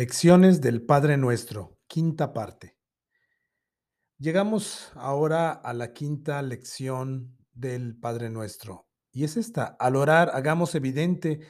[0.00, 2.74] Lecciones del Padre Nuestro, quinta parte.
[4.16, 10.74] Llegamos ahora a la quinta lección del Padre Nuestro, y es esta, al orar hagamos
[10.74, 11.40] evidente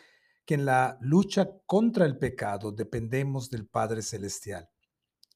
[0.44, 4.68] que en la lucha contra el pecado dependemos del Padre Celestial.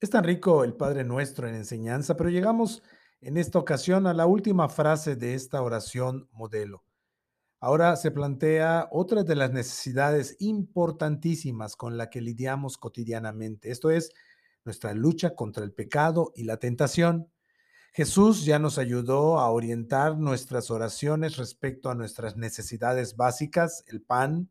[0.01, 2.83] Es tan rico el Padre Nuestro en enseñanza, pero llegamos
[3.21, 6.83] en esta ocasión a la última frase de esta oración modelo.
[7.65, 13.71] Ahora se plantea otra de las necesidades importantísimas con la que lidiamos cotidianamente.
[13.71, 14.13] Esto es
[14.67, 17.31] nuestra lucha contra el pecado y la tentación.
[17.95, 24.51] Jesús ya nos ayudó a orientar nuestras oraciones respecto a nuestras necesidades básicas, el pan,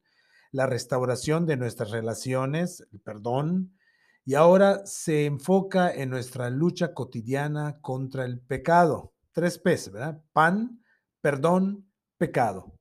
[0.52, 3.78] la restauración de nuestras relaciones, el perdón,
[4.26, 9.14] y ahora se enfoca en nuestra lucha cotidiana contra el pecado.
[9.34, 10.20] Tres P's, ¿verdad?
[10.34, 10.84] Pan,
[11.22, 11.86] perdón,
[12.18, 12.74] pecado.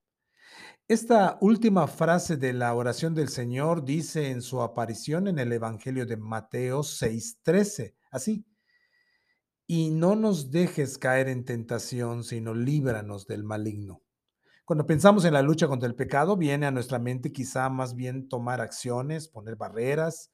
[0.88, 6.06] Esta última frase de la oración del Señor dice en su aparición en el Evangelio
[6.06, 8.44] de Mateo 6:13, así,
[9.66, 14.03] y no nos dejes caer en tentación, sino líbranos del maligno.
[14.64, 18.28] Cuando pensamos en la lucha contra el pecado, viene a nuestra mente quizá más bien
[18.28, 20.33] tomar acciones, poner barreras,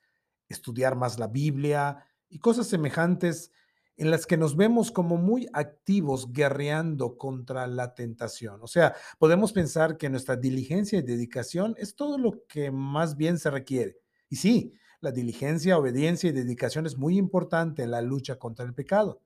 [0.48, 3.52] estudiar más la Biblia y cosas semejantes
[3.98, 8.62] en las que nos vemos como muy activos guerreando contra la tentación.
[8.62, 13.38] O sea, podemos pensar que nuestra diligencia y dedicación es todo lo que más bien
[13.38, 13.98] se requiere.
[14.30, 18.72] Y sí, la diligencia, obediencia y dedicación es muy importante en la lucha contra el
[18.72, 19.20] pecado.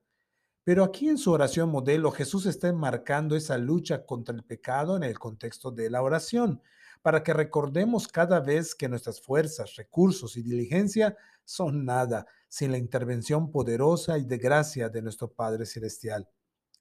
[0.63, 5.03] Pero aquí en su oración modelo, Jesús está enmarcando esa lucha contra el pecado en
[5.03, 6.61] el contexto de la oración,
[7.03, 12.77] para que recordemos cada vez que nuestras fuerzas, recursos y diligencia son nada sin la
[12.77, 16.29] intervención poderosa y de gracia de nuestro Padre Celestial.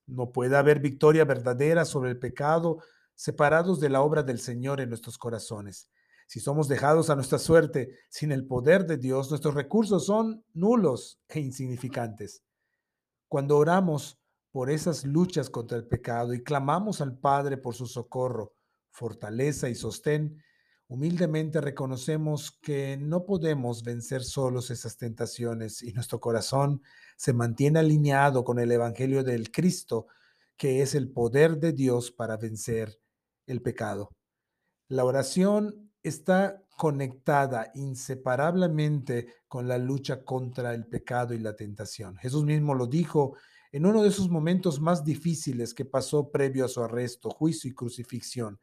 [0.07, 2.83] No puede haber victoria verdadera sobre el pecado
[3.15, 5.89] separados de la obra del Señor en nuestros corazones.
[6.27, 11.19] Si somos dejados a nuestra suerte sin el poder de Dios, nuestros recursos son nulos
[11.27, 12.45] e insignificantes.
[13.27, 18.53] Cuando oramos por esas luchas contra el pecado y clamamos al Padre por su socorro,
[18.91, 20.37] fortaleza y sostén,
[20.93, 26.83] Humildemente reconocemos que no podemos vencer solos esas tentaciones y nuestro corazón
[27.17, 30.09] se mantiene alineado con el Evangelio del Cristo,
[30.55, 33.01] que es el poder de Dios para vencer
[33.47, 34.11] el pecado.
[34.89, 42.19] La oración está conectada inseparablemente con la lucha contra el pecado y la tentación.
[42.19, 43.35] Jesús mismo lo dijo
[43.73, 47.75] en uno de esos momentos más difíciles que pasó previo a su arresto, juicio y
[47.75, 48.61] crucifixión.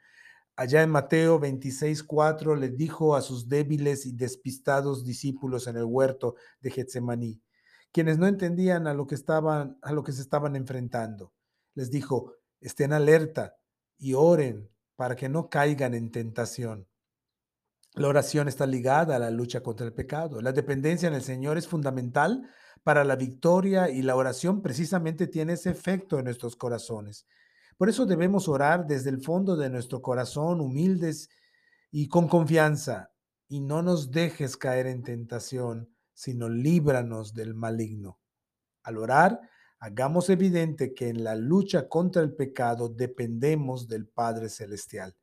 [0.60, 5.86] Allá en Mateo 26, 4 le dijo a sus débiles y despistados discípulos en el
[5.86, 7.42] huerto de Getsemaní,
[7.94, 11.34] quienes no entendían a lo que estaban a lo que se estaban enfrentando.
[11.76, 13.56] Les dijo, estén alerta
[13.98, 16.90] y oren para que no caigan en tentación.
[17.94, 20.42] La oración está ligada a la lucha contra el pecado.
[20.42, 22.50] La dependencia en el Señor es fundamental
[22.84, 27.28] para la victoria y la oración precisamente tiene ese efecto en nuestros corazones.
[27.80, 31.30] Por eso debemos orar desde el fondo de nuestro corazón, humildes
[31.92, 33.14] y con confianza,
[33.48, 38.20] y no nos dejes caer en tentación, sino líbranos del maligno.
[38.84, 39.40] Al orar,
[39.80, 45.16] hagamos evidente que en la lucha contra el pecado dependemos del Padre Celestial.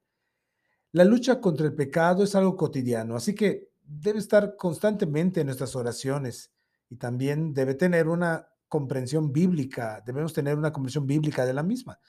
[0.92, 5.76] La lucha contra el pecado es algo cotidiano, así que debe estar constantemente en nuestras
[5.76, 6.52] oraciones
[6.88, 12.00] y también debe tener una comprensión bíblica, debemos tener una comprensión bíblica de la misma.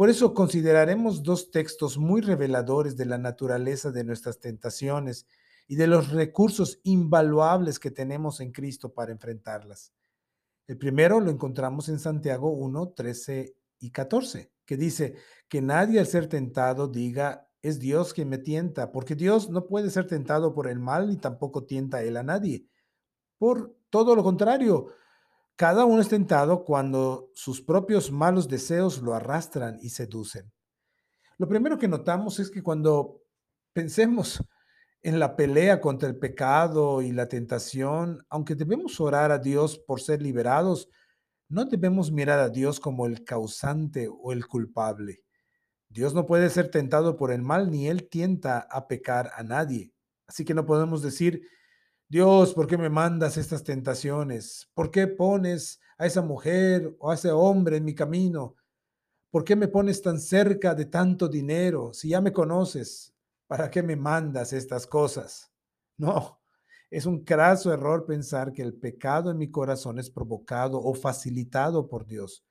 [0.00, 5.26] Por eso consideraremos dos textos muy reveladores de la naturaleza de nuestras tentaciones
[5.68, 9.92] y de los recursos invaluables que tenemos en Cristo para enfrentarlas.
[10.66, 15.16] El primero lo encontramos en Santiago 1, 13 y 14, que dice
[15.50, 19.90] que nadie al ser tentado diga, es Dios quien me tienta, porque Dios no puede
[19.90, 22.64] ser tentado por el mal ni tampoco tienta él a nadie.
[23.36, 24.94] Por todo lo contrario,
[25.60, 30.50] cada uno es tentado cuando sus propios malos deseos lo arrastran y seducen.
[31.36, 33.20] Lo primero que notamos es que cuando
[33.74, 34.42] pensemos
[35.02, 40.00] en la pelea contra el pecado y la tentación, aunque debemos orar a Dios por
[40.00, 40.88] ser liberados,
[41.50, 45.24] no debemos mirar a Dios como el causante o el culpable.
[45.90, 49.92] Dios no puede ser tentado por el mal ni Él tienta a pecar a nadie.
[50.26, 51.42] Así que no podemos decir,
[52.10, 54.68] Dios, ¿por qué me mandas estas tentaciones?
[54.74, 58.56] ¿Por qué pones a esa mujer o a ese hombre en mi camino?
[59.30, 61.92] ¿Por qué me pones tan cerca de tanto dinero?
[61.94, 63.14] Si ya me conoces,
[63.46, 65.52] ¿para qué me mandas estas cosas?
[65.98, 66.40] No,
[66.90, 71.88] es un craso error pensar que el pecado en mi corazón es provocado o facilitado
[71.88, 72.42] por Dios.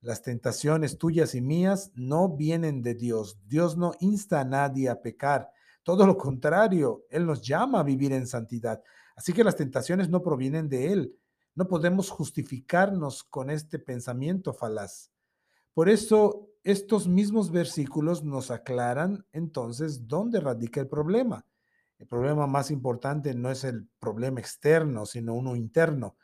[0.00, 3.38] Las tentaciones tuyas y mías no vienen de Dios.
[3.46, 5.50] Dios no insta a nadie a pecar.
[5.86, 8.82] Todo lo contrario, Él nos llama a vivir en santidad.
[9.16, 11.18] Así que las tentaciones no provienen de Él.
[11.54, 15.10] No podemos justificarnos con este pensamiento falaz.
[15.72, 21.46] Por eso, estos mismos versículos nos aclaran entonces dónde radica el problema.
[21.98, 26.16] El problema más importante no es el problema externo, sino uno interno.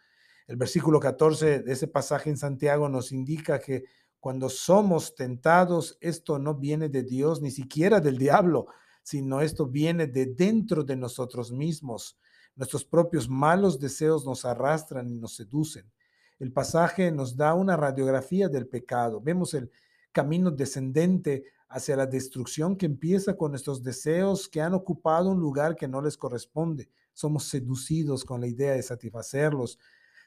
[0.47, 3.85] El versículo 14 de ese pasaje en Santiago nos indica que
[4.21, 8.67] cuando somos tentados, esto no viene de Dios ni siquiera del diablo,
[9.03, 12.19] sino esto viene de dentro de nosotros mismos.
[12.55, 15.91] Nuestros propios malos deseos nos arrastran y nos seducen.
[16.39, 19.21] El pasaje nos da una radiografía del pecado.
[19.21, 19.71] Vemos el
[20.13, 25.75] camino descendente hacia la destrucción que empieza con nuestros deseos que han ocupado un lugar
[25.75, 26.91] que no les corresponde.
[27.15, 29.79] Somos seducidos con la idea de satisfacerlos.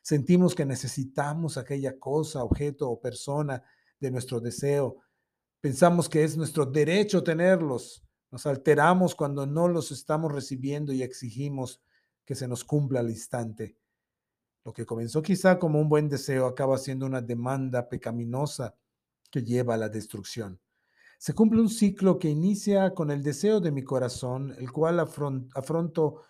[0.02, 3.64] Sentimos que necesitamos aquella cosa, objeto o persona
[4.00, 4.98] de nuestro deseo.
[5.62, 8.05] Pensamos que es nuestro derecho tenerlos.
[8.36, 11.82] Nos alteramos cuando no los estamos recibiendo y exigimos
[12.26, 13.78] que se nos cumpla al instante.
[14.66, 18.76] Lo que comenzó quizá como un buen deseo acaba siendo una demanda pecaminosa
[19.32, 20.60] que lleva a la destrucción.
[21.18, 26.24] Se cumple un ciclo que inicia con el deseo de mi corazón, el cual afronto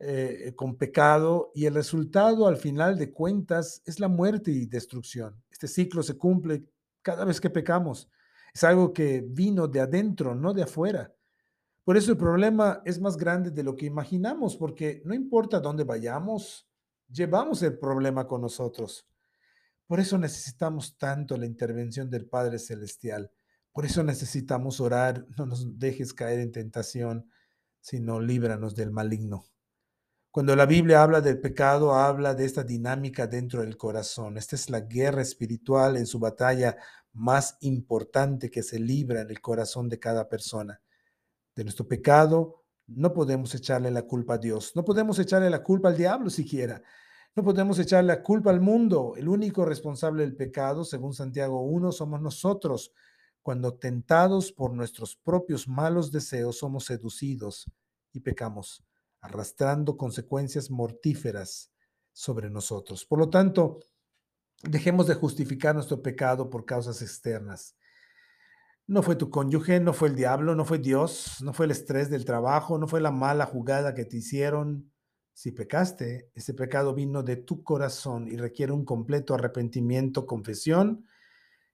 [0.00, 5.40] eh, con pecado y el resultado al final de cuentas es la muerte y destrucción.
[5.52, 6.64] Este ciclo se cumple
[7.00, 8.10] cada vez que pecamos.
[8.52, 11.14] Es algo que vino de adentro, no de afuera.
[11.84, 15.84] Por eso el problema es más grande de lo que imaginamos, porque no importa dónde
[15.84, 16.66] vayamos,
[17.10, 19.06] llevamos el problema con nosotros.
[19.86, 23.30] Por eso necesitamos tanto la intervención del Padre Celestial.
[23.70, 27.30] Por eso necesitamos orar, no nos dejes caer en tentación,
[27.80, 29.44] sino líbranos del maligno.
[30.30, 34.38] Cuando la Biblia habla del pecado, habla de esta dinámica dentro del corazón.
[34.38, 36.78] Esta es la guerra espiritual en su batalla
[37.12, 40.80] más importante que se libra en el corazón de cada persona
[41.54, 45.88] de nuestro pecado, no podemos echarle la culpa a Dios, no podemos echarle la culpa
[45.88, 46.82] al diablo siquiera,
[47.34, 49.14] no podemos echarle la culpa al mundo.
[49.16, 52.92] El único responsable del pecado, según Santiago 1, somos nosotros.
[53.42, 57.70] Cuando tentados por nuestros propios malos deseos somos seducidos
[58.12, 58.84] y pecamos,
[59.20, 61.72] arrastrando consecuencias mortíferas
[62.12, 63.04] sobre nosotros.
[63.04, 63.80] Por lo tanto,
[64.62, 67.74] dejemos de justificar nuestro pecado por causas externas
[68.86, 72.10] no fue tu cónyuge, no fue el diablo, no fue Dios, no fue el estrés
[72.10, 74.90] del trabajo, no fue la mala jugada que te hicieron.
[75.32, 81.06] Si pecaste, ese pecado vino de tu corazón y requiere un completo arrepentimiento, confesión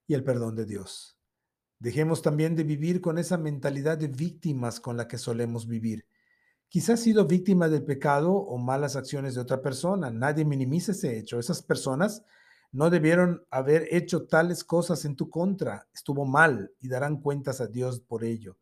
[0.07, 1.19] y el perdón de Dios.
[1.79, 6.07] Dejemos también de vivir con esa mentalidad de víctimas con la que solemos vivir.
[6.69, 10.11] Quizás has sido víctima del pecado o malas acciones de otra persona.
[10.11, 11.39] Nadie minimiza ese hecho.
[11.41, 12.23] Esas personas
[12.73, 15.89] no debieron haber hecho tales cosas en tu contra.
[15.93, 18.59] Estuvo mal y darán cuentas a Dios por ello.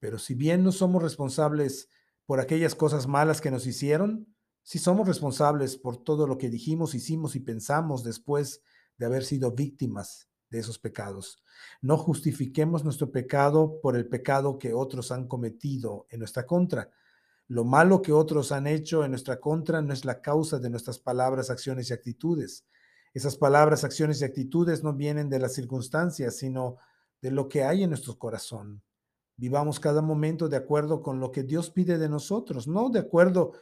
[0.00, 1.88] Pero si bien no somos responsables
[2.26, 6.94] por aquellas cosas malas que nos hicieron, sí somos responsables por todo lo que dijimos,
[6.94, 8.62] hicimos y pensamos después
[8.96, 11.42] de haber sido víctimas de esos pecados.
[11.80, 16.90] No justifiquemos nuestro pecado por el pecado que otros han cometido en nuestra contra.
[17.46, 20.98] Lo malo que otros han hecho en nuestra contra no es la causa de nuestras
[20.98, 22.64] palabras, acciones y actitudes.
[23.12, 26.76] Esas palabras, acciones y actitudes no vienen de las circunstancias, sino
[27.20, 28.82] de lo que hay en nuestro corazón.
[29.36, 33.52] Vivamos cada momento de acuerdo con lo que Dios pide de nosotros, no de acuerdo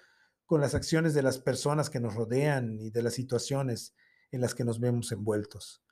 [0.45, 3.95] con las acciones de las personas que nos rodean y de las situaciones
[4.31, 5.83] en las que nos vemos envueltos.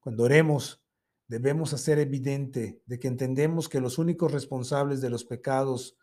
[0.00, 0.82] Cuando oremos,
[1.28, 5.96] debemos hacer evidente de que entendemos que los únicos responsables de los pecados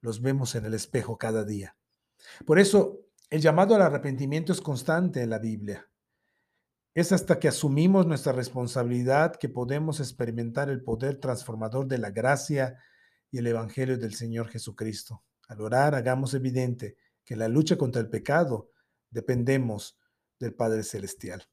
[0.00, 1.76] los vemos en el espejo cada día.
[2.46, 5.88] Por eso, el llamado al arrepentimiento es constante en la Biblia.
[6.94, 12.78] Es hasta que asumimos nuestra responsabilidad que podemos experimentar el poder transformador de la gracia
[13.30, 15.22] y el Evangelio del Señor Jesucristo.
[15.48, 18.70] Al orar, hagamos evidente que la lucha contra el pecado
[19.10, 19.98] dependemos
[20.38, 21.48] del Padre Celestial.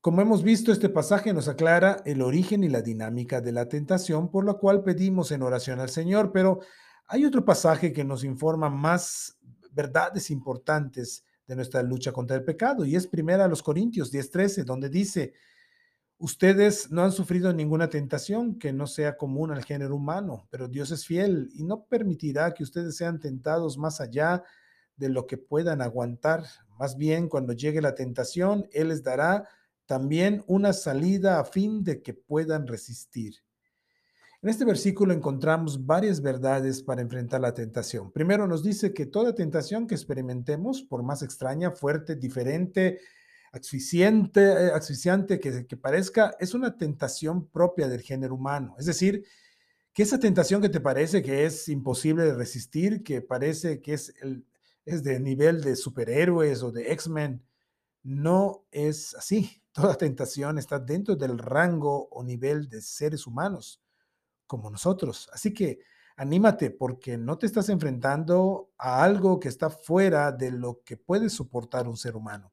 [0.00, 4.30] Como hemos visto, este pasaje nos aclara el origen y la dinámica de la tentación,
[4.30, 6.60] por lo cual pedimos en oración al Señor, pero
[7.06, 9.38] hay otro pasaje que nos informa más
[9.72, 12.84] verdades importantes de nuestra lucha contra el pecado.
[12.84, 15.34] Y es primera a los Corintios 10:13, donde dice,
[16.18, 20.90] ustedes no han sufrido ninguna tentación que no sea común al género humano, pero Dios
[20.90, 24.42] es fiel y no permitirá que ustedes sean tentados más allá
[24.96, 26.44] de lo que puedan aguantar.
[26.78, 29.48] Más bien, cuando llegue la tentación, Él les dará
[29.86, 33.43] también una salida a fin de que puedan resistir.
[34.44, 38.12] En este versículo encontramos varias verdades para enfrentar la tentación.
[38.12, 43.00] Primero nos dice que toda tentación que experimentemos, por más extraña, fuerte, diferente,
[43.52, 44.70] asfixiante,
[45.42, 48.76] eh, que parezca, es una tentación propia del género humano.
[48.78, 49.24] Es decir,
[49.94, 54.12] que esa tentación que te parece que es imposible de resistir, que parece que es
[54.20, 54.44] el,
[54.84, 57.42] es de nivel de superhéroes o de X-Men.
[58.02, 59.62] No es así.
[59.72, 63.80] Toda tentación está dentro del rango o nivel de seres humanos
[64.46, 65.28] como nosotros.
[65.32, 65.80] Así que
[66.16, 71.30] anímate porque no te estás enfrentando a algo que está fuera de lo que puede
[71.30, 72.52] soportar un ser humano.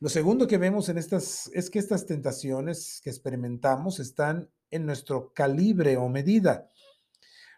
[0.00, 5.32] Lo segundo que vemos en estas es que estas tentaciones que experimentamos están en nuestro
[5.32, 6.70] calibre o medida.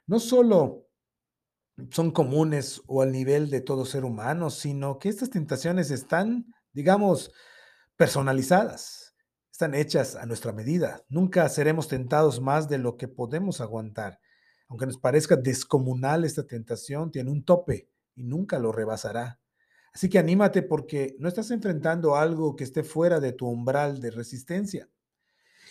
[0.07, 0.87] No solo
[1.91, 7.33] son comunes o al nivel de todo ser humano, sino que estas tentaciones están, digamos,
[7.97, 9.06] personalizadas,
[9.57, 11.03] están hechas a nuestra medida.
[11.09, 14.21] Nunca seremos tentados más de lo que podemos aguantar.
[14.69, 19.41] Aunque nos parezca descomunal esta tentación, tiene un tope y nunca lo rebasará.
[19.95, 24.11] Así que anímate porque no estás enfrentando algo que esté fuera de tu umbral de
[24.11, 24.91] resistencia.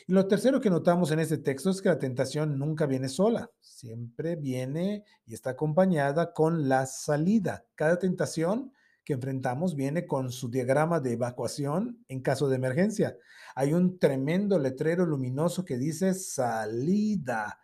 [0.07, 3.51] Y lo tercero que notamos en este texto es que la tentación nunca viene sola,
[3.61, 7.67] siempre viene y está acompañada con la salida.
[7.75, 8.73] Cada tentación
[9.05, 13.15] que enfrentamos viene con su diagrama de evacuación en caso de emergencia.
[13.53, 17.59] Hay un tremendo letrero luminoso que dice salida.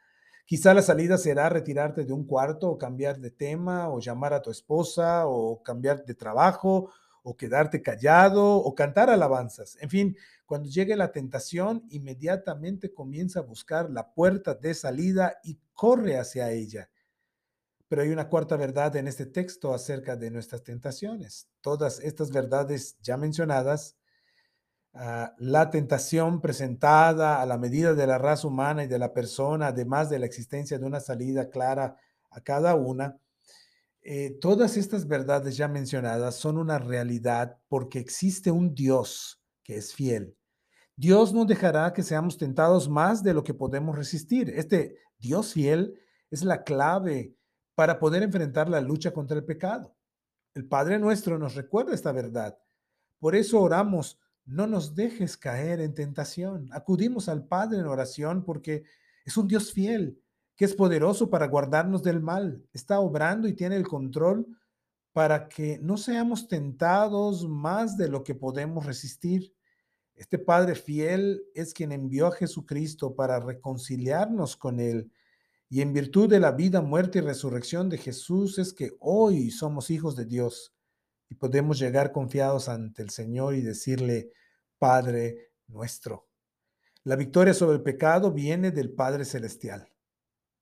[0.45, 4.41] Quizá la salida será retirarte de un cuarto o cambiar de tema o llamar a
[4.41, 6.91] tu esposa o cambiar de trabajo
[7.23, 9.77] o quedarte callado o cantar alabanzas.
[9.81, 15.57] En fin, cuando llegue la tentación, inmediatamente comienza a buscar la puerta de salida y
[15.73, 16.90] corre hacia ella.
[17.91, 21.49] Pero hay una cuarta verdad en este texto acerca de nuestras tentaciones.
[21.59, 23.97] Todas estas verdades ya mencionadas,
[24.93, 29.67] uh, la tentación presentada a la medida de la raza humana y de la persona,
[29.67, 31.97] además de la existencia de una salida clara
[32.29, 33.17] a cada una,
[34.03, 39.93] eh, todas estas verdades ya mencionadas son una realidad porque existe un Dios que es
[39.93, 40.37] fiel.
[40.95, 44.49] Dios no dejará que seamos tentados más de lo que podemos resistir.
[44.55, 47.35] Este Dios fiel es la clave
[47.75, 49.95] para poder enfrentar la lucha contra el pecado.
[50.53, 52.57] El Padre nuestro nos recuerda esta verdad.
[53.19, 56.69] Por eso oramos, no nos dejes caer en tentación.
[56.71, 58.83] Acudimos al Padre en oración porque
[59.25, 60.21] es un Dios fiel
[60.55, 64.45] que es poderoso para guardarnos del mal, está obrando y tiene el control
[65.11, 69.53] para que no seamos tentados más de lo que podemos resistir.
[70.13, 75.11] Este Padre fiel es quien envió a Jesucristo para reconciliarnos con Él.
[75.73, 79.89] Y en virtud de la vida, muerte y resurrección de Jesús es que hoy somos
[79.89, 80.75] hijos de Dios
[81.29, 84.33] y podemos llegar confiados ante el Señor y decirle,
[84.77, 86.27] Padre nuestro.
[87.05, 89.87] La victoria sobre el pecado viene del Padre Celestial.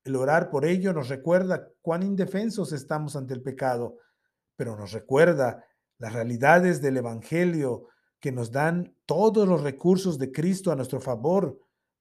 [0.04, 3.96] El orar por ello nos recuerda cuán indefensos estamos ante el pecado,
[4.54, 5.64] pero nos recuerda
[5.98, 7.88] las realidades del Evangelio
[8.20, 11.58] que nos dan todos los recursos de Cristo a nuestro favor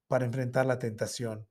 [0.08, 1.48] para enfrentar la tentación.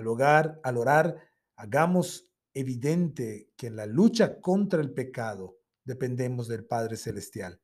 [0.00, 1.14] Al, hogar, al orar,
[1.56, 7.60] hagamos evidente que en la lucha contra el pecado dependemos del Padre Celestial.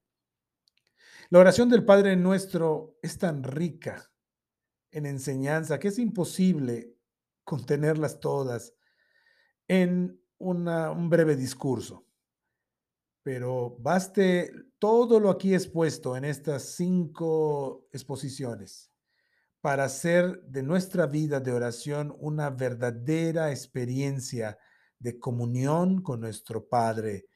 [1.30, 4.12] La oración del Padre nuestro es tan rica
[4.90, 6.94] en enseñanza que es imposible
[7.42, 8.74] contenerlas todas
[9.66, 12.06] en un breve discurso.
[13.22, 18.92] Pero baste todo lo aquí expuesto en estas cinco exposiciones
[19.66, 24.56] para hacer de nuestra vida de oración una verdadera experiencia
[24.96, 27.26] de comunión con nuestro Padre,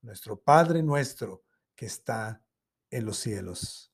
[0.00, 1.42] nuestro Padre nuestro
[1.74, 2.44] que está
[2.90, 3.92] en los cielos.